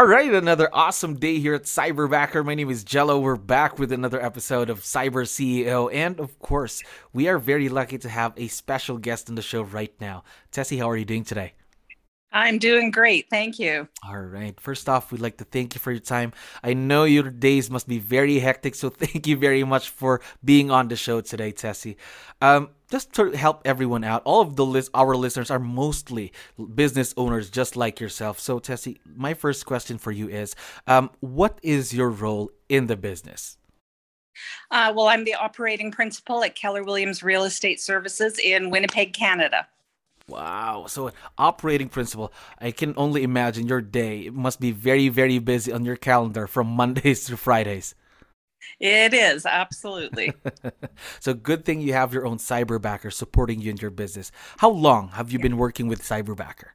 [0.00, 2.42] All right, another awesome day here at Cyberbacker.
[2.42, 3.20] My name is Jello.
[3.20, 5.92] We're back with another episode of Cyber CEO.
[5.92, 6.82] And of course,
[7.12, 10.24] we are very lucky to have a special guest on the show right now.
[10.52, 11.52] Tessie, how are you doing today?
[12.32, 13.28] I'm doing great.
[13.28, 13.88] Thank you.
[14.06, 14.58] All right.
[14.60, 16.32] First off, we'd like to thank you for your time.
[16.62, 20.70] I know your days must be very hectic, so thank you very much for being
[20.70, 21.96] on the show today, Tessie.
[22.40, 26.32] Um, just to help everyone out, all of the list, our listeners are mostly
[26.74, 28.38] business owners just like yourself.
[28.38, 30.54] So, Tessie, my first question for you is
[30.86, 33.56] um, what is your role in the business?
[34.70, 39.66] Uh, well, I'm the operating principal at Keller Williams Real Estate Services in Winnipeg, Canada.
[40.30, 40.86] Wow.
[40.86, 42.32] So an operating principal.
[42.58, 46.46] I can only imagine your day it must be very, very busy on your calendar
[46.46, 47.94] from Mondays to Fridays.
[48.78, 50.32] It is, absolutely.
[51.20, 54.30] so good thing you have your own cyberbacker supporting you in your business.
[54.58, 56.68] How long have you been working with Cyberbacker?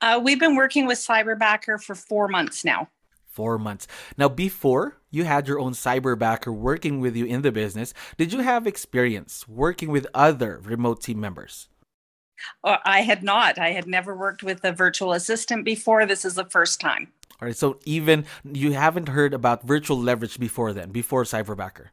[0.00, 2.88] Uh, we've been working with Cyberbacker for four months now.
[3.26, 3.88] Four months.
[4.18, 8.40] Now, before you had your own cyberbacker working with you in the business, did you
[8.40, 11.68] have experience working with other remote team members?
[12.64, 13.58] I had not.
[13.58, 16.06] I had never worked with a virtual assistant before.
[16.06, 17.12] This is the first time.
[17.40, 17.56] All right.
[17.56, 21.88] So even you haven't heard about virtual leverage before then, before Cyberbacker?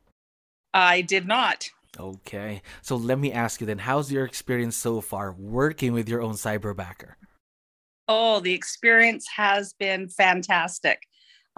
[0.74, 1.70] I did not.
[2.00, 2.62] Okay.
[2.82, 6.34] So let me ask you then, how's your experience so far working with your own
[6.34, 7.14] cyberbacker?
[8.08, 11.04] Oh, the experience has been fantastic.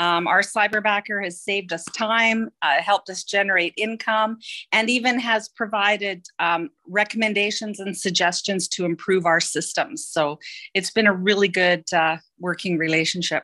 [0.02, 4.40] Um, our cyberbacker has saved us time, uh, helped us generate income,
[4.72, 10.04] and even has provided um, recommendations and suggestions to improve our systems.
[10.04, 10.40] So
[10.74, 13.44] it's been a really good uh, working relationship.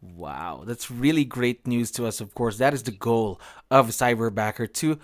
[0.00, 2.56] Wow, that's really great news to us, of course.
[2.56, 3.38] That is the goal
[3.70, 4.98] of Cyberbacker to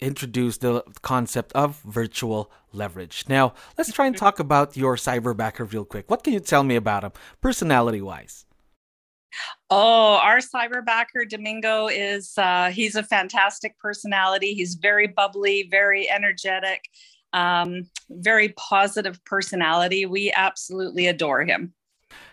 [0.00, 3.24] introduce the concept of virtual leverage.
[3.28, 6.10] Now, let's try and talk about your Cyberbacker real quick.
[6.10, 7.12] What can you tell me about him,
[7.42, 8.46] personality wise?
[9.70, 14.54] Oh, our cyberbacker Domingo is uh, he's a fantastic personality.
[14.54, 16.88] He's very bubbly, very energetic,
[17.32, 20.06] um, very positive personality.
[20.06, 21.74] We absolutely adore him.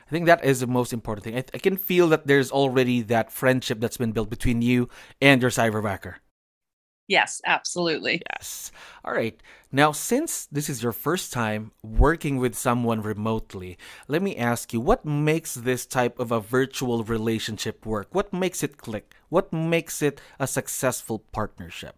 [0.08, 1.36] I think that is the most important thing.
[1.36, 4.90] I, I can feel that there's already that friendship that's been built between you
[5.22, 6.16] and your cyberbacker.
[7.08, 8.22] Yes, absolutely.
[8.32, 8.72] Yes.
[9.06, 9.40] All right.
[9.72, 14.82] Now, since this is your first time working with someone remotely, let me ask you
[14.82, 18.08] what makes this type of a virtual relationship work?
[18.12, 19.16] What makes it click?
[19.30, 21.96] What makes it a successful partnership?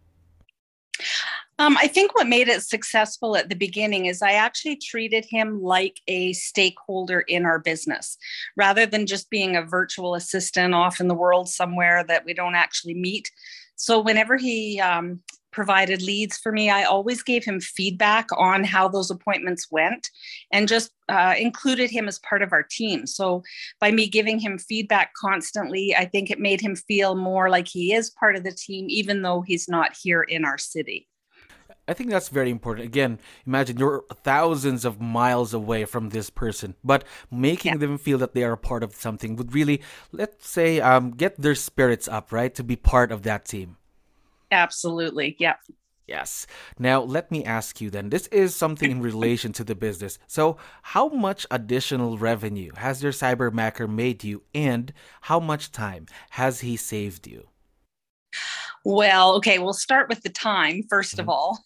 [1.60, 5.62] Um, I think what made it successful at the beginning is I actually treated him
[5.62, 8.18] like a stakeholder in our business
[8.56, 12.56] rather than just being a virtual assistant off in the world somewhere that we don't
[12.56, 13.30] actually meet.
[13.76, 15.20] So whenever he um,
[15.52, 20.08] provided leads for me, I always gave him feedback on how those appointments went
[20.54, 23.06] and just uh, included him as part of our team.
[23.06, 23.44] So
[23.82, 27.94] by me giving him feedback constantly, I think it made him feel more like he
[27.94, 31.10] is part of the team, even though he's not here in our city.
[31.90, 32.86] I think that's very important.
[32.86, 33.18] Again,
[33.48, 37.78] imagine you're thousands of miles away from this person, but making yeah.
[37.80, 41.42] them feel that they are a part of something would really, let's say, um, get
[41.42, 42.54] their spirits up, right?
[42.54, 43.78] To be part of that team.
[44.52, 45.36] Absolutely.
[45.40, 45.56] Yeah.
[46.06, 46.46] Yes.
[46.78, 50.20] Now, let me ask you then this is something in relation to the business.
[50.28, 56.62] So, how much additional revenue has your cyberbacker made you, and how much time has
[56.62, 57.48] he saved you?
[58.86, 61.22] Well, okay, we'll start with the time 1st mm-hmm.
[61.22, 61.60] of all.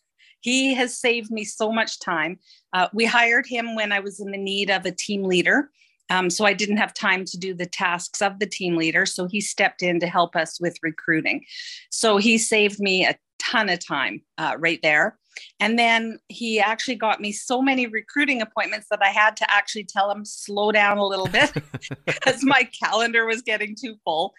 [0.43, 2.37] He has saved me so much time.
[2.73, 5.69] Uh, we hired him when I was in the need of a team leader.
[6.09, 9.05] Um, so I didn't have time to do the tasks of the team leader.
[9.05, 11.45] So he stepped in to help us with recruiting.
[11.89, 15.17] So he saved me a ton of time uh, right there.
[15.61, 19.85] And then he actually got me so many recruiting appointments that I had to actually
[19.85, 21.53] tell him slow down a little bit
[22.05, 24.33] because my calendar was getting too full.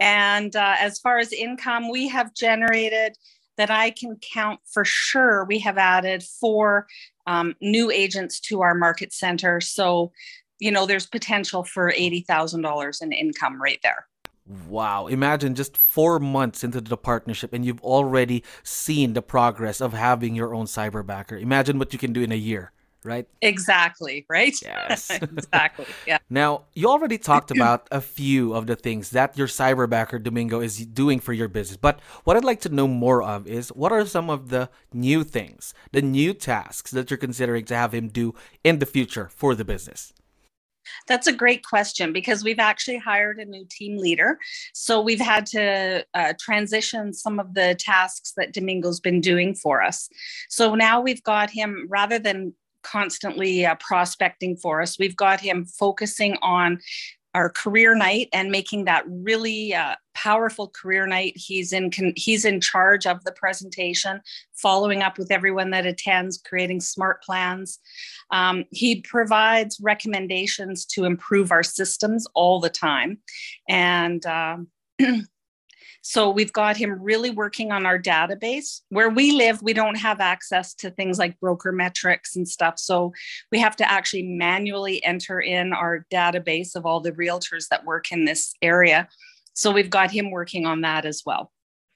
[0.00, 3.16] And uh, as far as income, we have generated
[3.56, 5.44] that I can count for sure.
[5.44, 6.86] We have added four
[7.26, 9.60] um, new agents to our market center.
[9.60, 10.12] So,
[10.58, 14.06] you know, there's potential for $80,000 in income right there.
[14.68, 15.08] Wow.
[15.08, 20.36] Imagine just four months into the partnership and you've already seen the progress of having
[20.36, 21.40] your own cyberbacker.
[21.40, 22.70] Imagine what you can do in a year,
[23.06, 23.26] right?
[23.40, 24.54] Exactly, right?
[24.60, 25.10] Yes.
[25.22, 25.86] exactly.
[26.06, 26.18] Yeah.
[26.28, 30.84] Now, you already talked about a few of the things that your cyberbacker Domingo is
[30.86, 31.76] doing for your business.
[31.76, 35.24] But what I'd like to know more of is what are some of the new
[35.24, 39.54] things, the new tasks that you're considering to have him do in the future for
[39.54, 40.12] the business?
[41.06, 44.38] That's a great question because we've actually hired a new team leader.
[44.72, 49.82] So we've had to uh, transition some of the tasks that Domingo's been doing for
[49.82, 50.08] us.
[50.48, 52.54] So now we've got him, rather than
[52.86, 56.78] constantly uh, prospecting for us, we've got him focusing on
[57.34, 61.34] our career night and making that really uh, powerful career night.
[61.36, 64.22] He's in con- he's in charge of the presentation,
[64.54, 67.78] following up with everyone that attends, creating smart plans.
[68.30, 73.18] Um, he provides recommendations to improve our systems all the time,
[73.68, 74.24] and.
[74.26, 74.68] Um,
[76.08, 78.80] So we've got him really working on our database.
[78.90, 82.78] Where we live, we don't have access to things like broker metrics and stuff.
[82.78, 83.12] So
[83.50, 88.12] we have to actually manually enter in our database of all the realtors that work
[88.12, 89.08] in this area.
[89.54, 91.50] So we've got him working on that as well.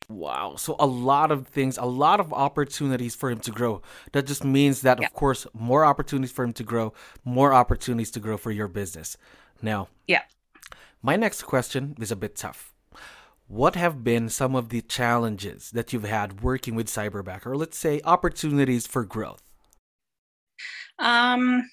[0.09, 0.56] Wow.
[0.56, 3.81] So a lot of things, a lot of opportunities for him to grow.
[4.11, 5.06] That just means that, yeah.
[5.06, 6.93] of course, more opportunities for him to grow,
[7.25, 9.17] more opportunities to grow for your business.
[9.63, 10.23] Now, yeah.
[11.01, 12.71] My next question is a bit tough
[13.50, 17.76] what have been some of the challenges that you've had working with Cyberback, or let's
[17.76, 19.43] say opportunities for growth?
[21.00, 21.69] Um,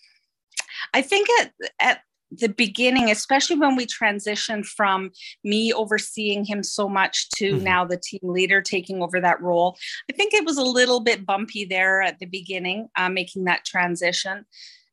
[0.95, 2.01] I think at, at
[2.31, 5.11] the beginning, especially when we transitioned from
[5.43, 7.63] me overseeing him so much to mm-hmm.
[7.63, 9.77] now the team leader taking over that role,
[10.09, 13.65] I think it was a little bit bumpy there at the beginning, uh, making that
[13.65, 14.47] transition.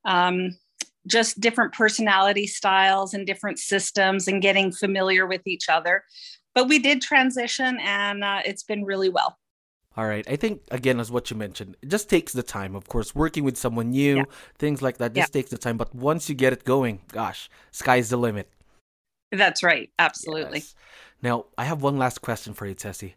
[0.04, 0.50] Um,
[1.06, 6.02] just different personality styles and different systems and getting familiar with each other
[6.54, 9.38] but we did transition and uh, it's been really well.
[9.96, 10.28] All right.
[10.28, 12.74] I think again, as what you mentioned, it just takes the time.
[12.74, 14.24] Of course, working with someone new, yeah.
[14.58, 15.40] things like that, just yeah.
[15.40, 15.76] takes the time.
[15.76, 18.50] But once you get it going, gosh, sky's the limit.
[19.30, 19.90] That's right.
[19.98, 20.58] Absolutely.
[20.58, 20.74] Yes.
[21.22, 23.14] Now, I have one last question for you, Tessie.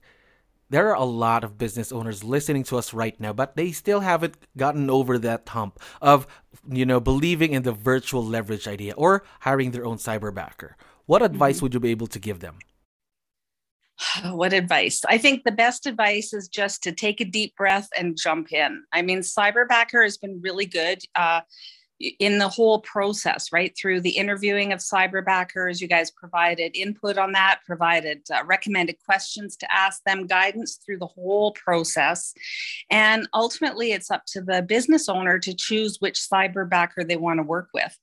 [0.70, 4.02] There are a lot of business owners listening to us right now, but they still
[4.02, 6.28] haven't gotten over that hump of,
[6.70, 10.74] you know, believing in the virtual leverage idea or hiring their own cyberbacker.
[11.06, 11.66] What advice mm-hmm.
[11.66, 12.60] would you be able to give them?
[14.32, 15.02] what advice?
[15.08, 18.84] I think the best advice is just to take a deep breath and jump in.
[18.92, 21.02] I mean, Cyberbacker has been really good.
[21.16, 21.42] Uh,
[22.00, 23.76] in the whole process, right?
[23.76, 29.56] Through the interviewing of cyberbackers, you guys provided input on that, provided uh, recommended questions
[29.58, 32.34] to ask them, guidance through the whole process.
[32.92, 37.44] And ultimately, it's up to the business owner to choose which cyberbacker they want to
[37.44, 37.98] work with.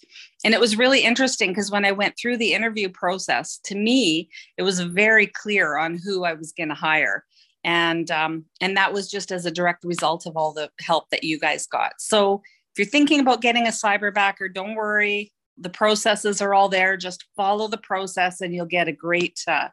[0.45, 4.29] And it was really interesting because when I went through the interview process, to me,
[4.59, 7.25] it was very clear on who I was going to hire
[7.65, 11.25] and um, and that was just as a direct result of all the help that
[11.25, 12.43] you guys got so
[12.75, 15.33] if you're thinking about getting a cyberbacker, don't worry.
[15.59, 16.97] The processes are all there.
[16.97, 19.69] Just follow the process and you'll get a great uh,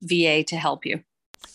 [0.00, 1.04] VA to help you.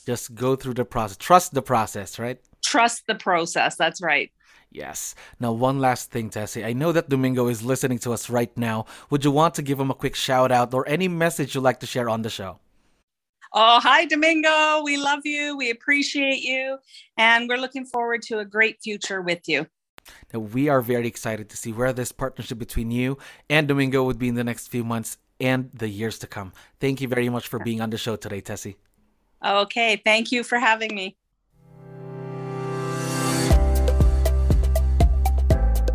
[0.05, 1.17] Just go through the process.
[1.17, 2.39] Trust the process, right?
[2.63, 3.77] Trust the process.
[3.77, 4.31] That's right.
[4.69, 5.15] Yes.
[5.39, 6.63] Now, one last thing, Tessie.
[6.63, 8.85] I know that Domingo is listening to us right now.
[9.09, 11.79] Would you want to give him a quick shout out or any message you'd like
[11.79, 12.59] to share on the show?
[13.53, 14.83] Oh, hi, Domingo.
[14.83, 15.57] We love you.
[15.57, 16.77] We appreciate you.
[17.17, 19.65] And we're looking forward to a great future with you.
[20.33, 23.17] Now, we are very excited to see where this partnership between you
[23.49, 26.53] and Domingo would be in the next few months and the years to come.
[26.79, 28.77] Thank you very much for being on the show today, Tessie.
[29.43, 30.01] Okay.
[30.03, 31.17] Thank you for having me.